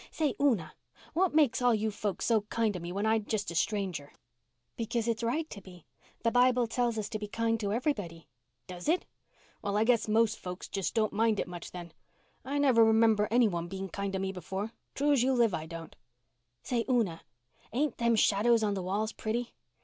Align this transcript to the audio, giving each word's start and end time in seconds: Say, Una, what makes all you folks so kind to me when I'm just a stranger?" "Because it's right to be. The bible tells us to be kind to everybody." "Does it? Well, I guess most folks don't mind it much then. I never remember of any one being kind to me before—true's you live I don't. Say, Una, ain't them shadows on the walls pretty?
Say, 0.09 0.33
Una, 0.41 0.73
what 1.13 1.35
makes 1.35 1.61
all 1.61 1.75
you 1.75 1.91
folks 1.91 2.25
so 2.25 2.41
kind 2.49 2.73
to 2.73 2.79
me 2.79 2.91
when 2.91 3.05
I'm 3.05 3.23
just 3.23 3.51
a 3.51 3.53
stranger?" 3.53 4.11
"Because 4.75 5.07
it's 5.07 5.21
right 5.21 5.47
to 5.51 5.61
be. 5.61 5.85
The 6.23 6.31
bible 6.31 6.65
tells 6.65 6.97
us 6.97 7.07
to 7.09 7.19
be 7.19 7.27
kind 7.27 7.59
to 7.59 7.71
everybody." 7.71 8.27
"Does 8.65 8.89
it? 8.89 9.05
Well, 9.61 9.77
I 9.77 9.83
guess 9.83 10.07
most 10.07 10.39
folks 10.39 10.67
don't 10.69 11.13
mind 11.13 11.39
it 11.39 11.47
much 11.47 11.69
then. 11.69 11.93
I 12.43 12.57
never 12.57 12.83
remember 12.83 13.25
of 13.25 13.31
any 13.31 13.47
one 13.47 13.67
being 13.67 13.89
kind 13.89 14.11
to 14.13 14.17
me 14.17 14.31
before—true's 14.31 15.21
you 15.21 15.33
live 15.33 15.53
I 15.53 15.67
don't. 15.67 15.95
Say, 16.63 16.83
Una, 16.89 17.21
ain't 17.71 17.97
them 17.99 18.15
shadows 18.15 18.63
on 18.63 18.73
the 18.73 18.81
walls 18.81 19.11
pretty? 19.11 19.53